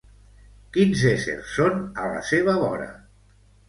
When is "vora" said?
2.67-2.93